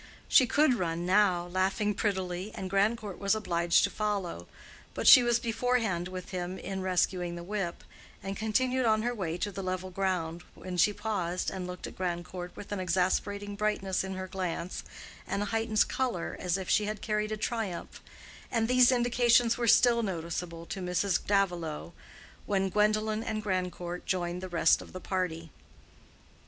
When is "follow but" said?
3.91-5.05